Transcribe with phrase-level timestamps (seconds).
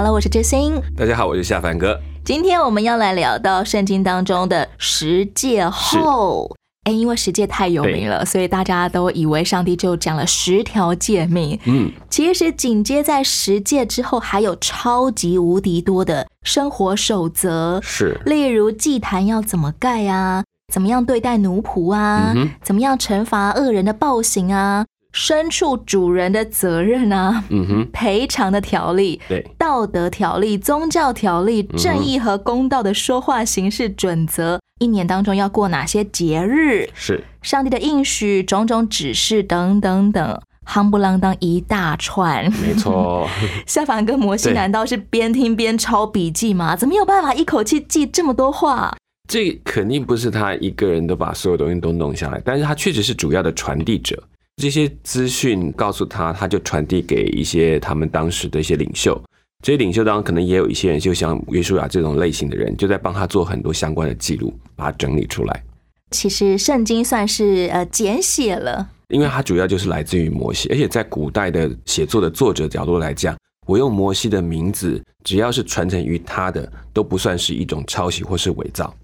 [0.00, 0.80] 好了，我是知心。
[0.96, 2.00] 大家好，我是夏凡哥。
[2.24, 6.56] 今天我们要来聊到圣经当中的十诫后。
[6.84, 11.60] 哎，因为十诫太有名了，所以大家都以为上帝就讲了十条诫命。
[11.66, 17.78] 嗯，其实紧接在十诫之后，还有超级无敌多的生活守则。
[17.82, 20.42] 是，例如祭坛要怎么盖啊？
[20.72, 22.32] 怎么样对待奴仆啊？
[22.34, 24.86] 嗯怎么样惩罚恶人的暴行啊？
[25.12, 27.42] 牲畜主人的责任啊？
[27.48, 42.44] 嗯哼，赔偿的条例、对，道德条例、宗教条例、正义和公道的说话形式准则，一年当中要过哪些节日，是，上帝的应许、种种指示等等等，夯不啷当一大串。
[42.62, 43.28] 没错。
[43.66, 46.76] 夏凡跟摩西难道是边听边抄笔记吗？
[46.76, 48.96] 怎么有办法一口气记这么多话？
[49.28, 54.20] 这肯定不是他一个人都把所有东西都弄下来，但是他确实是主要的传递者。
[54.60, 59.20] 这些资讯告诉他，他就传递给一些他们当时的一些领袖。
[59.64, 65.64] 这些领袖当中可能也有一些人，就像约书亚这种类型的人，就在帮他做很多相关的记录，把它整理出来。
[66.10, 73.36] 其实圣经算是呃简写了，因为它主要就是来自于摩西，而且在古代的写作的作者角度来讲，
[73.66, 78.94] 我用摩西的名字，只要是传承于他的，都不算是一种抄袭或是伪造。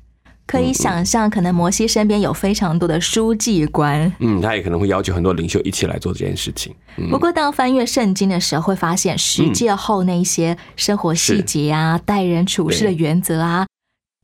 [0.46, 4.12] 可以想象，可能摩西身边有非常多的书记官。
[4.20, 6.74] 嗯，他也可能会要求很多领袖一起来做这件事情。
[6.96, 13.66] 嗯不过，当翻阅圣经的时候，会发现十诫后那一些生活细节啊、待人处事的原则啊，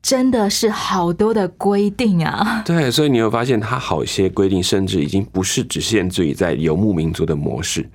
[0.01, 2.63] 真的是好多的规定啊。
[2.65, 7.89] 对，所以你会发现，他好些规定甚至已经不是只限制于在游牧民族的模式，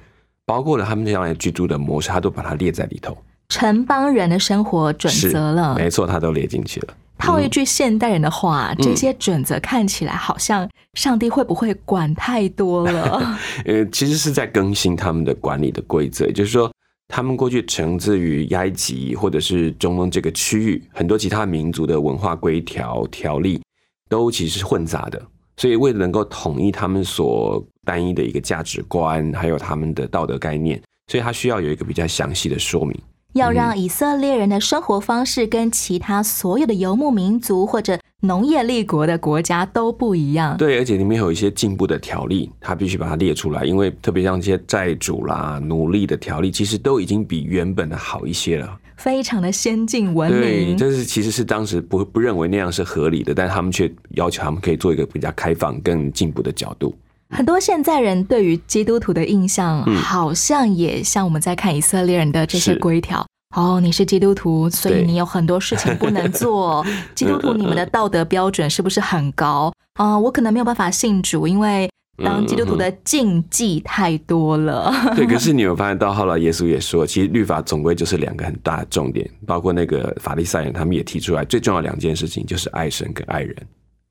[0.45, 3.17] 包括了他们将来居住的模式，他都把它列在里头。
[3.49, 5.75] 城邦人的生活准则了。
[5.77, 6.89] 没错，他都列进去了。
[7.19, 13.39] 套一句现代人的话，嗯这些准则看起来好像上帝会不会管太多了？
[13.67, 16.73] 呃，其实是在更新他们的管理的规则，也就是说，
[17.09, 23.61] 他们过去承自于埃及或者是中东这个区域，很多其他民族的文化规条条例
[24.09, 25.21] 都其实是混杂的，
[25.57, 30.81] 所以为了能够统一他们所单一的一个价值观，还有他们的道德概念，
[31.11, 32.99] 所以它需要有一个比较详细的说明。
[33.35, 40.57] 要让以色列人的生活方式跟其他所有的游牧民族或者农业立国的国家都不一样。
[40.57, 48.79] 对，而且里面有一些进步的条例，它必须把它列出来，因为特别像这些债主啦、奴隶的条例，其实都已经比原本的好一些了。
[48.97, 50.77] 非常的先进文对，明。
[50.77, 56.93] 这是其实是当时不不认为那样是合理的，但他们却要求他们可以做一个比较开放、更进步的角度。
[57.35, 63.25] 很多现在人对于基督徒的印象，嗯好像也像我们在看以色列人的这些是规条。
[63.57, 66.85] 哦，你是基督徒，所以你有很多事情不能做。
[67.15, 71.91] 基督徒，你们的道德标准是不是很高啊、我可能没有办法信主，因为
[72.23, 74.93] 当基督徒的禁忌太多了。
[75.17, 83.57] 对，可是你有发现到后来，耶稣也说，其实律法总归就是两个很大的重点，包括那个法利赛人，他们也提出来，最重要的两件事情就是爱神跟爱人。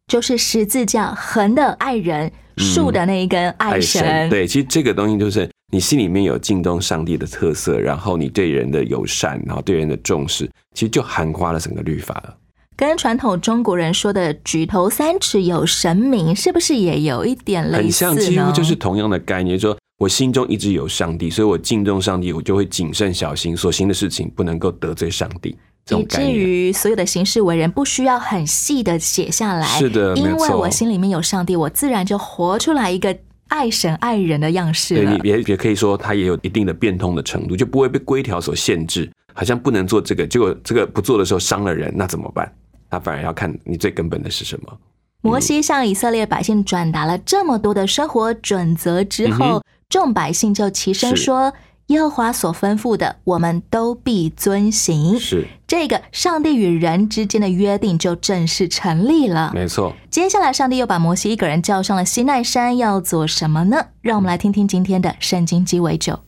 [0.07, 4.29] 就是十字架横的爱人，竖的那一根爱神。
[4.29, 12.37] 对，其实这个东西就是你心里面有敬重上帝的特色，然后你对人的友善，然后对人的重视，其实就涵盖了整个律法了。
[12.77, 18.15] 跟传统中国人说的“举头三尺有神明”，是不是也有一点类似呢？
[18.15, 25.57] 像，几乎就是同样的概念，就说我心中一直有上帝，所以我敬重上帝，我就会谨慎小心，所行的事情不能够得罪上帝。
[25.87, 33.17] 这以至于所有的行事为人不需要很细的写下来，是的因为我心里面有上帝，我自然就活出来一个
[33.47, 35.29] 爱神爱人的样式了对。
[35.29, 42.53] 也也可以说，它也有一定的变通的程度，就不会被规条所限制，好像不能做这个，结果这个不做的时候伤了人，那怎么办？
[42.89, 44.77] 那反而要看你最根本的是什么。
[45.21, 51.53] 摩西向以色列百姓转达了这么多的生活准则之后，嗯众百姓就齐声说
[51.87, 59.51] ：“耶和华所吩咐的，我们都必遵行。”是，这个上帝与人之间的约定就正式成立了。
[59.53, 59.93] 没错。
[60.09, 63.85] 接下来，上帝又把摩西一个人叫上了西奈山，要做什么呢？
[64.01, 66.19] 让我们来听听今天的圣经鸡尾酒。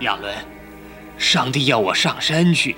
[0.00, 0.34] 亚伦，
[1.16, 2.74] 上帝要我上山去，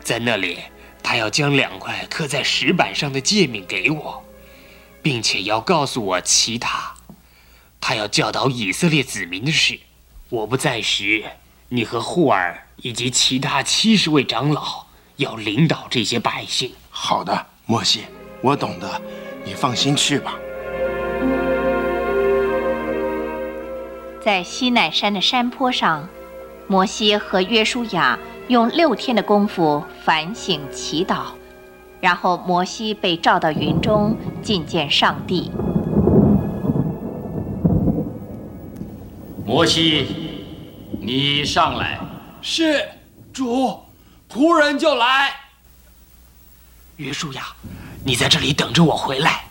[0.00, 0.60] 在那里，
[1.08, 4.24] 他要将两块刻在石板上的诫命给我，
[5.00, 6.96] 并且要告诉我其他，
[7.80, 9.78] 他要教导以色列子民的事。
[10.30, 11.22] 我不在时，
[11.68, 14.84] 你和护尔以及其他七十位长老
[15.18, 16.72] 要领导这些百姓。
[16.90, 18.00] 好的，摩西，
[18.40, 19.00] 我懂得，
[19.44, 20.36] 你放心去吧。
[24.20, 26.08] 在西奈山的山坡上，
[26.66, 31.32] 摩西和约书亚用六天的功夫反省祈祷，
[32.00, 35.50] 然后摩西被召到云中觐见上帝。
[39.44, 40.06] 摩西，
[41.00, 41.98] 你上来。
[42.40, 42.88] 是，
[43.32, 43.80] 主，
[44.30, 45.34] 仆人就来。
[46.98, 47.48] 约书亚，
[48.04, 49.45] 你在这里等着我回来。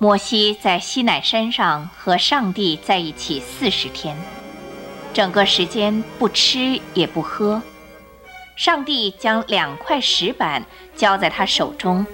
[0.00, 4.16] 摩西在西乃山上和上帝在一起四十天，
[5.12, 7.60] 整个时间不吃也不喝。
[8.54, 10.64] 上帝将两块石板
[10.94, 12.06] 交在他手中，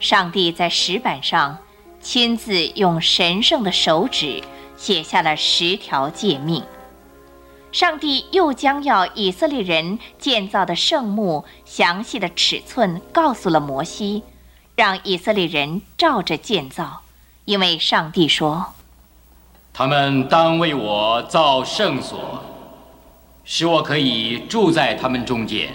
[0.00, 1.56] 上帝在石板上
[2.00, 4.42] 亲自用神圣的手指
[4.76, 6.64] 写下了十条诫命。
[7.70, 14.24] 上帝又将要以色列人建造的圣墓详细的尺寸告诉了摩西，
[14.74, 17.01] 让以色列人照着建造。
[17.52, 18.72] 因为上帝说
[19.74, 22.42] ：“他们当为我造圣所，
[23.44, 25.68] 使我可以住在他们中间。”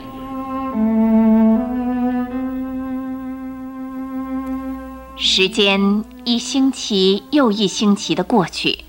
[5.16, 8.80] 时间一星期又一星期的过去，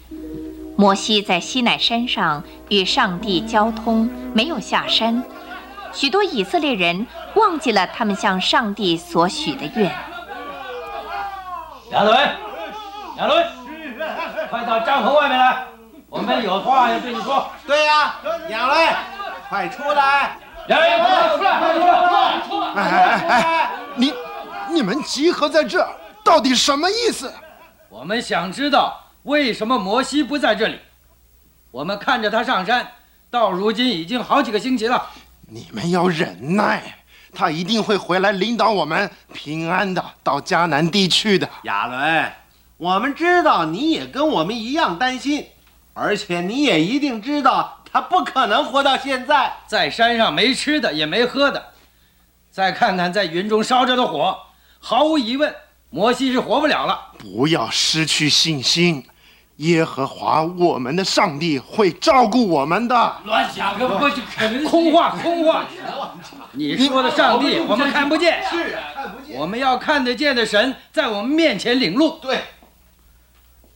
[0.75, 5.23] 摩西在西奈山上与上帝交通，没有下山。
[5.93, 9.95] 许多以色列人忘记了他们向上帝所许的愿。
[11.91, 12.19] 亚伦，
[13.19, 13.45] 亚伦，
[14.49, 15.65] 快到帐篷外面来，
[16.09, 17.51] 我们有话要对你说。
[17.67, 18.15] 对呀，
[18.49, 18.89] 亚伦，
[19.49, 20.39] 快出来！
[20.69, 21.59] 亚伦，快出来！
[21.59, 22.49] 快出来！
[22.49, 22.69] 出来！
[22.77, 22.91] 哎
[23.27, 24.15] 哎哎，你
[24.71, 25.89] 你们集合在这儿，
[26.23, 27.33] 到底什么意思？
[27.89, 30.79] 我们想知道为什么摩西不在这里。
[31.73, 32.87] 我们看着他上山，
[33.33, 35.05] 到如今已经好几个星期了。
[35.49, 36.99] 你们要忍耐，
[37.35, 41.49] 他一定会回来领导我们平安的到迦南地区的。
[41.65, 42.33] 亚伦，
[42.79, 45.49] 我们知道你也跟我们一样担心，
[45.95, 49.53] 而且你也一定知道他不可能活到现在。
[49.67, 51.71] 在山上没吃的也没喝的，
[52.53, 54.39] 再看看在云中烧着的火，
[54.79, 55.53] 毫无疑问，
[55.91, 57.01] 摩西是活不了了。
[57.19, 59.05] 不要失去信心，
[59.57, 63.17] 耶和华我们的上帝会照顾我们的。
[63.25, 65.65] 乱想个不就可能空话空话。
[66.53, 69.37] 你说的上帝我们看不见，是啊看不见。
[69.37, 72.21] 我们要看得见的神在我们面前领路。
[72.23, 72.39] 对。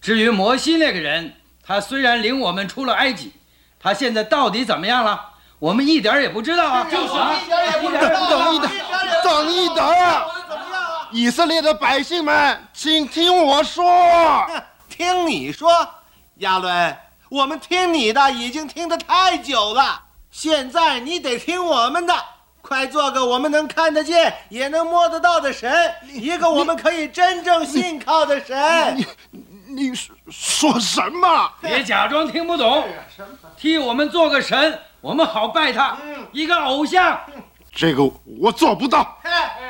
[0.03, 1.33] 至于摩西那个人，
[1.65, 3.33] 他虽然领我们出了埃及，
[3.79, 5.29] 他现在到底怎么样了？
[5.61, 6.89] 我们一点也不知道啊！
[6.91, 8.29] 就是一点也不知道。
[8.29, 8.71] 等一等，
[9.23, 10.27] 等一等啊！
[11.13, 13.85] 以色列的百姓们，请听我说。
[14.89, 15.71] 听你说，
[16.39, 16.97] 亚伦，
[17.29, 20.03] 我们听你的已经听得太久了，
[20.33, 22.13] 现在你得听我们的。
[22.61, 29.07] 快做个我们能看得见也能摸得到的神，一个我们可以真正信靠的神。
[29.75, 31.53] 你你说说什么？
[31.61, 32.87] 别假装听不懂，
[33.57, 35.97] 替我们做个神，我们好拜他，
[36.33, 37.19] 一个偶像。
[37.75, 38.03] 这个
[38.39, 39.19] 我做不到。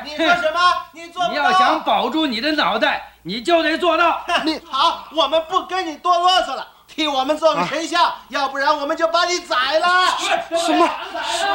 [0.04, 0.58] 你说什么？
[0.92, 1.30] 你做不到。
[1.30, 4.24] 你要想保住你的脑袋，你就得做到。
[4.44, 9.88] 你好，我们不跟你多啰嗦了，替我们做个神像，要不然我们就把你宰了。
[10.18, 10.90] 什么？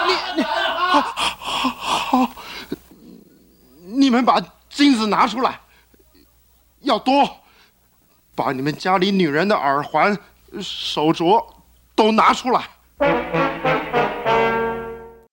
[0.08, 2.30] 你你好，好，好，
[3.86, 5.60] 你们把金子拿出来，
[6.82, 7.42] 要多，
[8.38, 10.16] 把你们家里女人的耳环、
[10.62, 11.44] 手镯
[11.96, 12.62] 都拿出来。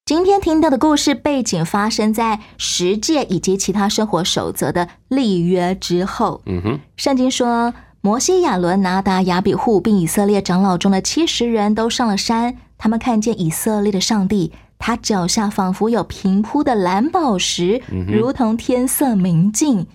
[0.06, 6.40] 今天听到的故事背景发生在十诫以及其他生活守则的立约之后。
[6.46, 12.56] 嗯哼，圣经说，摩西、亚伦、拿达、亚比户，并以色列长老中的七十人都上了山。
[12.78, 19.86] 他们看见以色列的上帝，他脚下仿佛有平铺的蓝宝石，如同天色明净。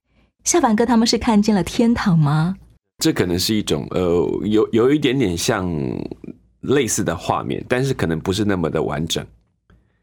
[0.43, 2.55] 下凡哥他们是看见了天堂吗？
[2.99, 5.67] 这可能是一种呃，有有一点点像
[6.61, 9.25] 类似的画面，但是可能不是那么的完整。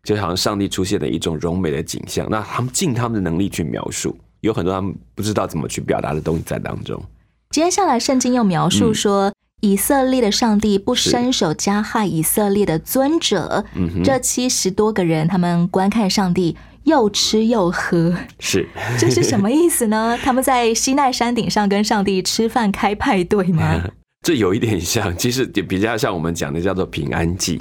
[0.02, 7.02] 就好像上帝出现的一种柔美的景象，那他们尽他们的能力去描述，有很多他们不知道怎么去表达的东西在当中。
[7.50, 13.64] 接下来，圣经又描述说，以色列的上帝不伸手加害以色列的尊者。
[13.74, 16.56] 嗯这七十多个人，他们观看上帝
[16.87, 18.66] 又吃又喝，是
[18.99, 20.19] 这是什么意思呢？
[20.23, 23.85] 他们在西奈山顶上跟上帝吃饭开派对吗？
[24.26, 27.61] 这有一点像，其实也比较像我们讲的叫做平安祭。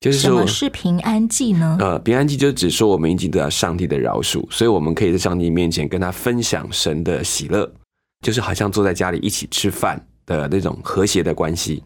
[0.00, 1.78] 就是说什么是平安祭呢？
[1.80, 7.70] 呃，平安祭就只说我们已经得到上帝的饶恕，所以我们可以在上帝面前跟他分享神的喜乐，
[8.20, 11.82] 就是好像坐在家里一起吃饭的那种和谐的关系，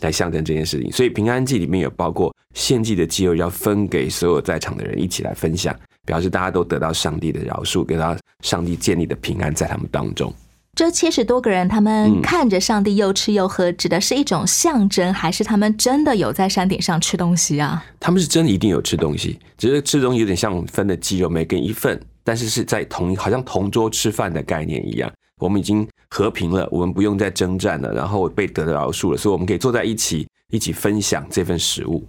[0.00, 0.92] 来象征这件事情。
[0.92, 5.74] 所以平安祭里面有包括献祭的祭肉要分给所有在场的人一起来分享，
[6.06, 10.32] 表示大家都得到上帝的饶恕，得到上帝建立的平安在他们当中。
[10.74, 17.84] 这七十多个人，他们嗯看着上帝又吃又喝，指的是一种象征，还是他们真的有在山顶上吃东西啊？
[18.00, 25.12] 他们是真的一定有吃东西，只是吃东西有点像分的鸡肉，每个人一份，但是是在同好像同桌吃饭的概念一样。
[25.38, 32.02] 我们已经和平了，我们不用再征战了，然后被得到饶恕了，所以我们可以坐在一起，一起分享这份食物。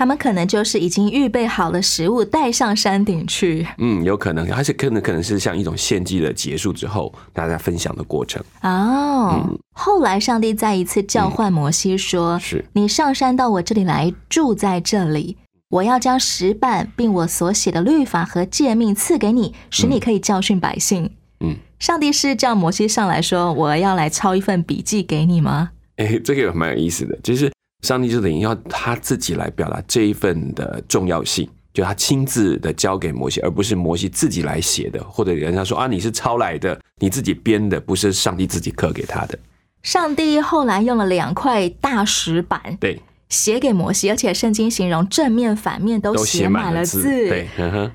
[0.00, 8.42] 他们可能就是已经预备好了食物带上山顶去嗯，有可能，而且可能可能是像一种献祭的结束之后，大家分享的过程。
[8.62, 9.44] 哦。
[9.46, 15.36] 嗯后来上帝再一次召唤摩西说：“是你上山到我这里来，住在这里。
[15.68, 21.10] 我要将石板并我所写的律法和诫命赐给你，使你可以教训百姓。”
[21.44, 27.18] 嗯，上帝是叫摩西上来说：“我要来抄一份笔记给你吗哎、这个蛮有意思的。
[27.22, 27.52] 其实
[27.82, 39.38] 上帝就等于要他自己来表达这一份的重要性，就他亲自的交给摩西，而不是摩西自己来写的，或者人家说啊你是抄来的，你自己编的，不是上帝自己刻给他的。？”
[39.82, 47.02] 上帝后来用了两块大石板对，写给摩西，而且圣经形容正面反面都都写写满了字。
[47.02, 47.48] 对，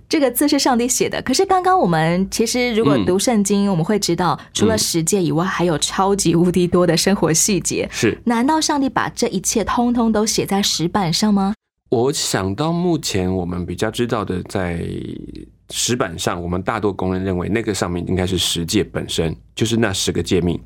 [0.09, 7.87] 这个字是上帝写的，可是刚刚我们其实如果嗯读圣经，我们会知道，除了十诫以外，还有超级无敌多的生活细节。
[7.91, 8.17] 是。
[8.23, 11.53] 难道上帝把这一切通通都写在石板上吗？
[11.89, 14.83] 我想到目前我们比较知道的，在
[15.69, 20.59] 石板上，我们大多公认认为那个上面应该是十诫本身，就是那十个诫命，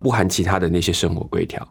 [0.00, 1.66] 不含其他的那些生活规条。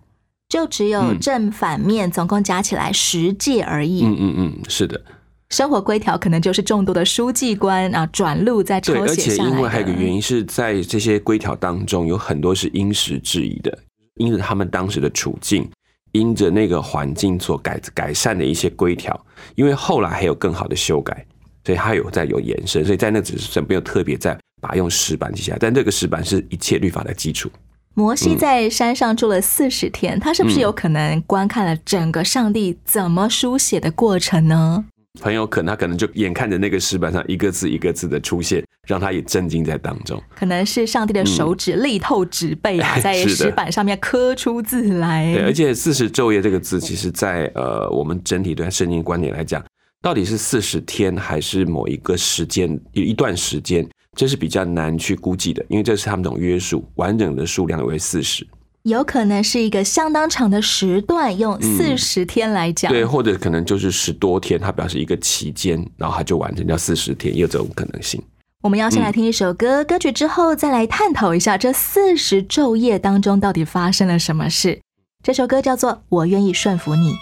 [0.52, 4.04] 就只有嗯正反面，总共加起来十戒而已。
[4.04, 5.02] 嗯嗯嗯，是的。
[5.50, 9.56] 生活规条可能就是众多的书记官啊转录再对，抄而且写下来的。
[9.56, 13.80] 因为还有一个原因是在这些规条当中，有很多是因时制宜的，
[14.16, 15.66] 因着他们当时的处境，
[16.12, 19.18] 因着那个环境所改改善的一些规条，
[19.56, 21.26] 因为后来还有更好的修改，
[21.66, 27.50] 所以它有在有延伸，所以在那只是没有特别在把用石板记下来，但这个石板是一切律法的基础。
[27.94, 34.86] 摩西在山上住了四十天，他是不是嗯有可能观看了整个上帝怎么书写的过程呢？
[35.20, 40.22] 很有可能他可能就眼看着那个石板上一个字一个字的出现，让他也震惊在当中。
[40.34, 45.34] 可能是上帝的手指力透纸背啊，在 石板上面刻出字来。
[45.34, 49.62] 对，而且四十昼夜这个字，其实在呃我们整体对圣经观点来讲，
[50.02, 53.86] 到底是四十天还是某一个时间有一段时间，
[54.18, 58.46] 这是比较难去估计的，因为这是他们这种约束，完整的数量为四十。
[58.84, 62.92] 有可能是一个相当长的时段，用四十天来讲。
[62.92, 68.22] 嗯对，或者可能就是十多天，它表示一个期间，然后它就完成叫四十天，也有这种可能性。
[68.62, 74.80] 我们要先来听一首歌，歌曲之后再来探讨一下这四十昼夜当中到底发生了什么事。
[75.24, 77.14] 这首歌叫做《我愿意顺服你》。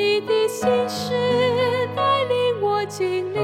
[0.00, 1.12] 你的心事
[1.94, 3.39] 带领我经历，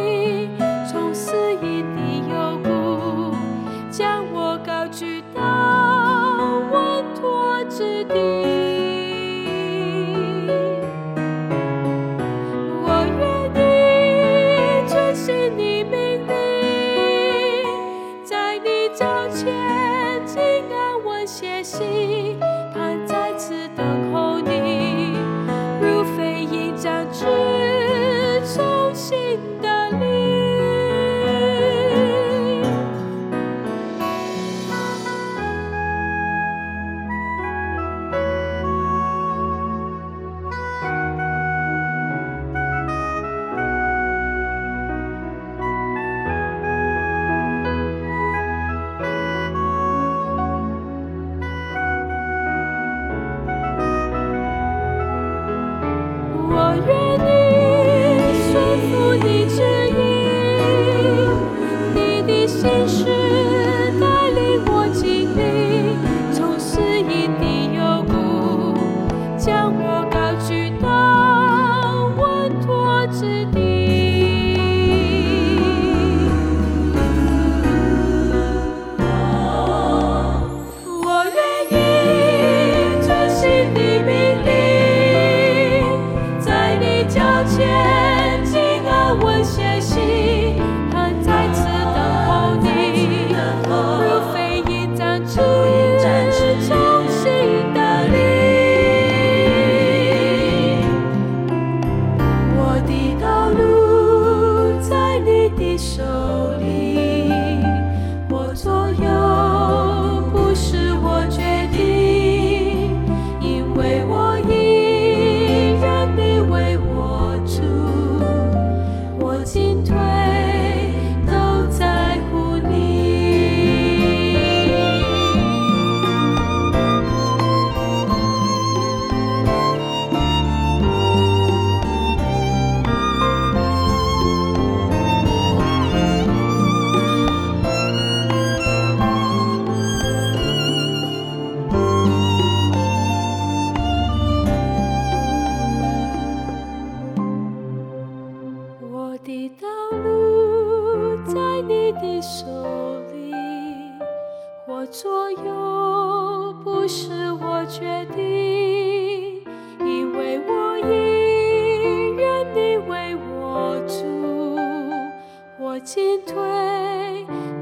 [165.76, 166.34] 我进退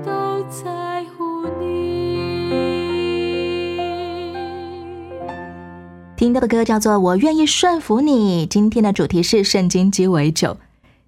[0.04, 2.60] 都在乎你。
[6.16, 8.46] 听到的歌叫做《我愿意顺服你》。
[8.48, 10.56] 今天的主题是圣经鸡尾酒。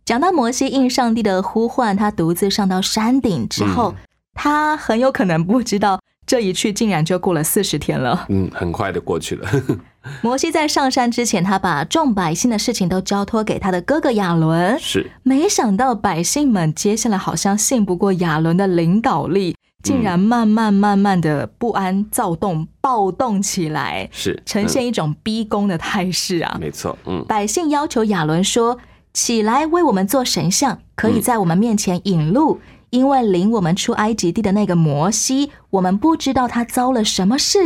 [0.05, 3.95] 讲到摩西应上帝的呼唤，他独自上到山顶之后，
[4.35, 8.27] 他很有可能不知道这一去竟然就过了四十天了。
[8.29, 9.49] 嗯，很快的过去了。
[10.23, 14.79] 摩西在上山之前，他把众百姓的事情都交托给他的哥哥亚伦。
[14.79, 26.57] 是，没想到百姓们接下来好像信不过亚伦的领导力，竟然慢慢慢慢的不安、躁动、暴动起来，是呈现一种逼宫的态势啊。
[26.61, 28.79] 没错，嗯，百姓要求亚伦说
[29.13, 32.61] ：“起来，为我们做神像，可以在我们面前引路。
[32.97, 37.59] 因为领我们出埃及地的那个摩西，我们不知道他遭了什么事。”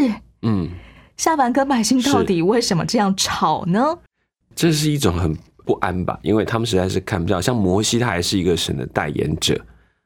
[0.43, 0.69] 嗯，
[1.17, 3.97] 下凡跟百姓到底为什么这样吵呢？
[4.57, 5.33] 这是一种很
[5.65, 9.59] 不安吧，因为他们实在是看不到，像摩西他还是一个神的代言者，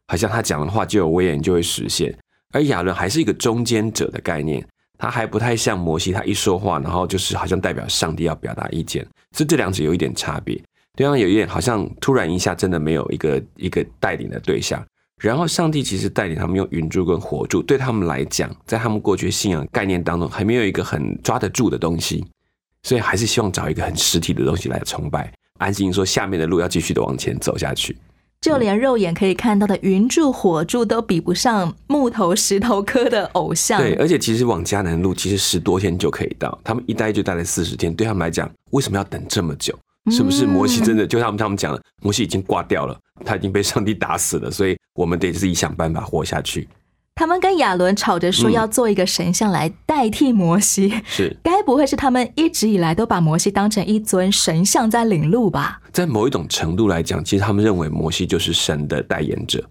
[0.08, 2.14] 好像他讲的话就有威严就会实现，
[2.52, 4.62] 而亚伦还是一个中间者的概念，
[4.98, 10.62] 他还不太像摩西，他一说话，然后就是好像代表上帝要表达意见，所以这两者有一点差别。
[10.96, 14.80] 对方有一点好像突然一下真的没有一个一个带领的对象，
[15.22, 22.24] 然后上帝其实带领他们用云柱跟火柱，对他们来讲，在他们过去信仰概念当中还没有一个很抓得住的东西，
[22.82, 27.96] 所以还是希望找一个很实体的东西来崇拜，安心说下面的路要继续的往前走下去。
[28.40, 33.80] 就连肉眼可以看到的云柱、火柱都比不上木头、石头刻的偶像。
[33.80, 39.74] 对，而且其实往迦南路其实十多天就可以到，他们一待就待了四十天，对他们来讲，为什么要等这么久？
[40.10, 46.68] 是不是摩西真的就像他们讲的，摩西已经挂掉了，他已经被上帝打死了，所以我们得自己想办法活下去。
[47.16, 55.80] 他们跟亚伦吵着说要做一个神像来代替摩西，是该不会是他们一直以来都把摩西当成一尊神像在领路吧？
[55.92, 59.64] 在某一种程度来讲，其实他们认为摩西就是神的代言者，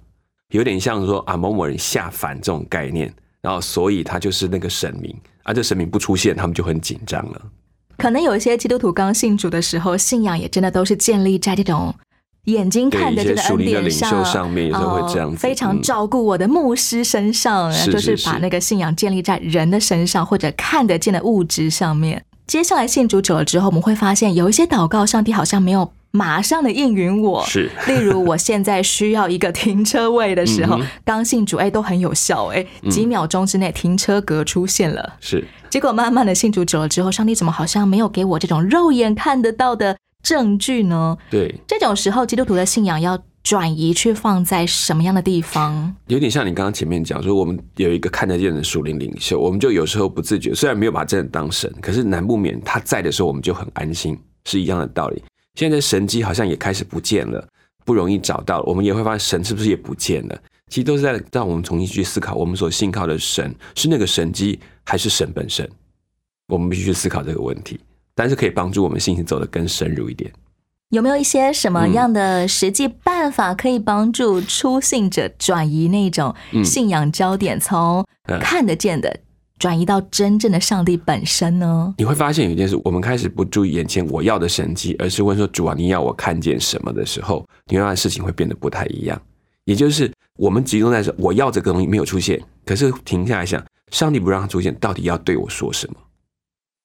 [0.53, 7.41] 有点像说啊某某人下凡这种概念，然后所以他就是那个神明，啊这神明不出现，他们就很紧张了。
[7.97, 11.93] 可能有一些基督徒刚信主的时候，信仰也真的都是建立在这种
[12.45, 22.23] 眼睛看得见的恩典上，上面有时候会这样子，非常照顾我的牧师身上，就是把那个信仰建立在人的身上或者看得见的物质上面。
[22.45, 27.41] 接下来信主久了之后，我们会发现有一些祷告，上帝好像没有马上的应允我。
[27.45, 35.13] 是， 例如我现在需要一个停车位的时候，刚信主哎都很有效哎，几秒钟之内停车格出现了。
[35.21, 35.47] 是。
[35.69, 41.15] 结果慢慢的信主久了之后，上帝怎么好像没有给我这种肉眼看得到的证据呢？
[41.29, 45.93] 对，这种时候基督徒的信仰要转移去放在什么样的地方？
[46.07, 55.21] 有点像你刚刚前面讲说，我们有一个看得见的属灵领袖，我们就有时候不自觉，虽然没有把他真的当神，可是难不免他在的时候，我们就很安心，是一样的道理。
[55.55, 57.45] 现在神机好像也开始不见了，
[57.85, 60.41] 不容易找到，我们也会发现神是不是也不见了？
[60.69, 65.69] 其实都是在让我们重新去思考，我们所信靠的神是那个神机，还是神本身？
[66.47, 67.79] 我们必须去思考这个问题，
[68.15, 70.31] 但是可以帮助我们信心走得更深入一点。
[70.89, 78.05] 有没有一些什么样的实际办法可以帮助出信者转移那种信仰焦点，从
[78.39, 79.21] 看得见的
[79.57, 81.95] 转移到真正的上帝本身呢？
[81.97, 89.19] 你会发现有一件事，我们开始不注意眼前我要的神迹，而是问说主啊，你要我看见什么的时候，你会发现事情会变得不太一样。
[89.65, 95.95] 也就是我们集中在说我要这个东西没有出现，可是停下来想，上帝不让它出现，到底要对我说什么？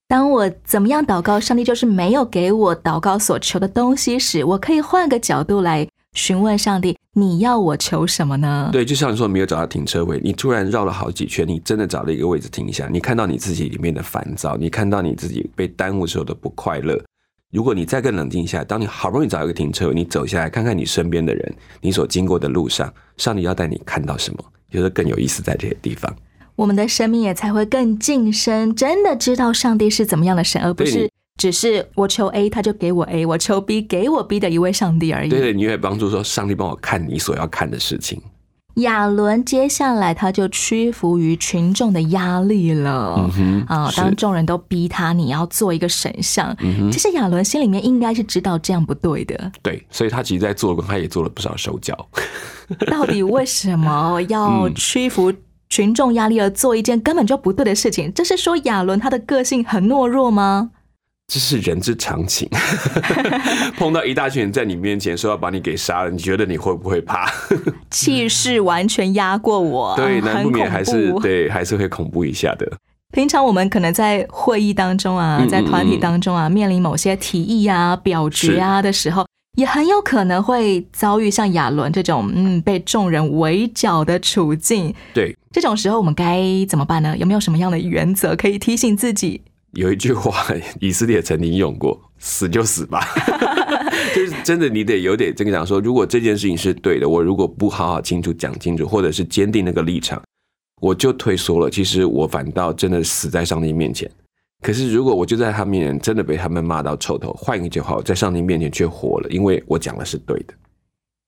[0.09, 8.71] 当我怎么样祷告，上帝就是没有给我祷告所求的东西时，我可以换个角度来询问上帝：你要我求什么呢？
[8.71, 16.99] 对，就像你说没有找到停车位，你突然绕了好几圈，你真的找了一个位置停下，你看到你自己里面的烦躁，你看到你自己被耽误时候的不快乐。
[17.51, 24.43] 如果你再更冷静一下，当你好不容易找一个停车位，你走下来看看你身边的人，你所经过的路上，上帝要带你看到什么？
[24.71, 26.11] 觉得更有意思在这些地方。
[26.59, 35.29] 我们的生命也才会更晋升，真的知道上帝是怎么样的神，而不是只是我求 A 他就给我 A，我求 B 给我 B 的一位上帝而已。
[35.29, 38.21] 对对，你会帮助说上帝帮我看你所要看的事情。
[38.75, 46.53] 亚伦接下来他就屈服于群众的压力了，嗯啊，当众人都逼他你要做一个神像，
[46.91, 49.49] 其实亚伦心里面应该是知道这样不对的。
[49.61, 52.07] 对，所以他其实，在做工他也做了不少手脚。
[52.87, 55.33] 到底为什么要 屈服？
[55.69, 60.71] 群众压力而做一件根本就不对的事情，这是说亚伦他的个性很懦弱吗？
[61.31, 62.49] 这是人之常情。
[63.77, 67.31] 碰到一大群人在你面前说要把你给杀了，你觉得你会不会怕？
[67.91, 72.67] 气势完全压过我， 对，难不免还是对，还是会恐怖一下的。
[73.11, 79.25] 平常我们可能在会议当中啊，嗯在团体当中啊，面临某些提议啊、表决啊的时候，
[79.57, 84.93] 也很有可能会遭遇像亚伦这种嗯被众人围剿的处境。
[85.13, 87.17] 对，这种时候我们该怎么办呢？
[87.17, 89.41] 有没有什么样的原则可以提醒自己？
[89.73, 90.33] 有一句话，
[90.79, 93.05] 以色列曾经用过：“死就死吧。
[94.15, 100.19] ”就是真的，你得有点这个讲说，如果这件事情是对的，我如果不好好清楚讲清楚，或者是坚定那个立场，
[100.81, 101.69] 我就退缩了。
[101.69, 104.09] 其实我反倒真的死在上帝面前。
[104.61, 110.53] 可是如果我就在他面前真的被他们骂到臭头，换一句话，我在上帝面前却活了，因为我讲的是对的。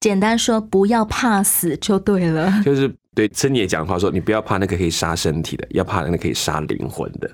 [0.02, 2.52] 简单说，不要怕死就对了。
[2.66, 7.30] 就是对真也讲话说，你不要怕那个可以杀身体的，要怕那个可以杀灵魂的。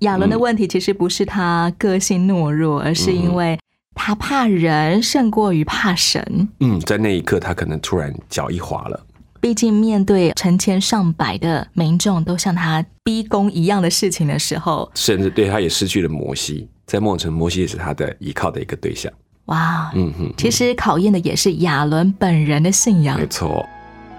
[0.00, 3.58] 亚伦的问题其实不是他个性懦弱，而是因为
[3.94, 6.48] 他怕人胜过于怕神。
[6.60, 9.06] 嗯，在那一刻，他可能突然脚一滑了。
[9.42, 19.12] 毕竟面对成千上百的民众都向他逼宫一样的事情的时候，甚至对他也失去了摩西，在梦城，摩西也是他的依靠的一个对象。
[19.46, 23.18] 哇，嗯哼，其实考验的也是亚伦本人的信仰。
[23.18, 23.66] 没错，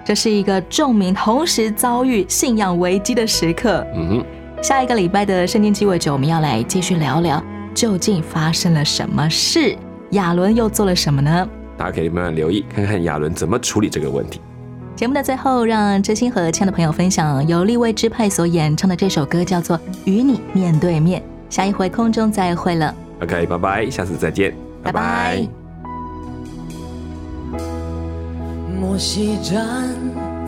[0.04, 3.88] 这是一个众民同时遭遇信仰危机的时刻。
[3.96, 4.26] 嗯哼，
[4.62, 7.42] 下一个礼拜的圣经鸡尾酒，我们要来继续聊聊
[7.74, 9.74] 究竟发生了什么事，
[10.10, 11.48] 亚伦又做了什么呢？
[11.78, 14.42] 大家可以慢慢留意，看看亚伦怎么处理这个问题。
[15.04, 21.22] 节目的最后，让知心和亲爱的朋友分享由立位支派所演唱的这首歌，叫做《与你面对面》。
[21.54, 25.46] 下一回空中再会了，OK，拜拜，下次再见，拜拜。
[28.80, 29.89] 摩西站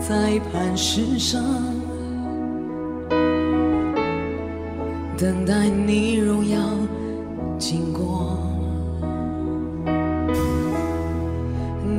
[0.00, 1.44] 在磐石上，
[5.18, 6.58] 等待你荣耀
[7.58, 8.38] 经过。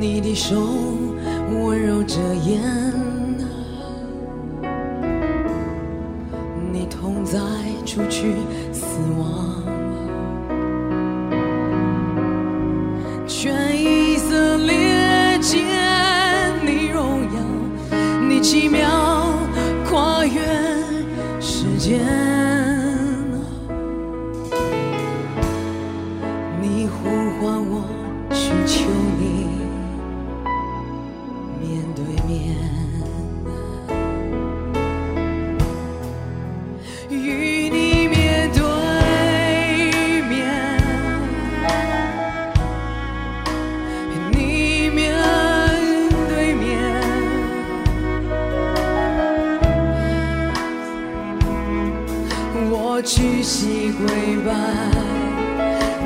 [0.00, 0.56] 你的手
[1.50, 2.62] 温柔着眼，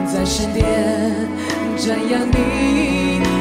[0.06, 0.64] 在神殿，
[1.76, 3.31] 瞻仰你。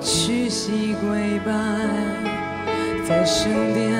[0.00, 1.52] 屈膝跪拜，
[3.06, 3.92] 在圣殿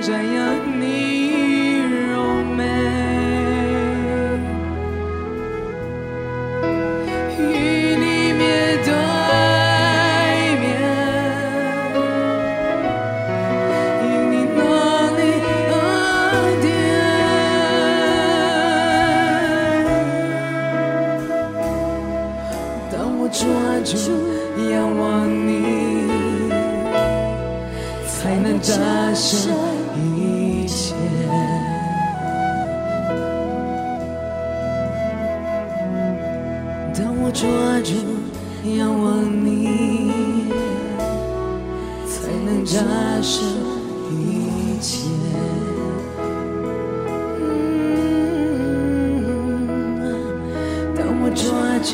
[0.00, 1.59] 瞻仰你。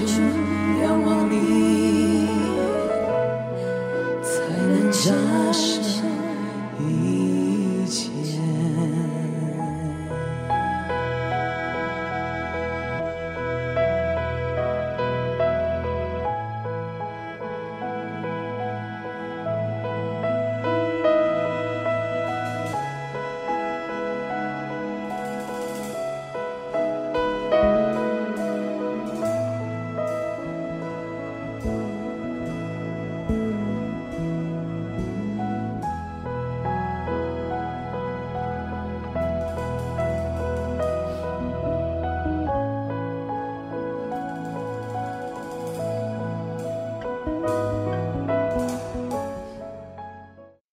[0.04, 0.45] 继。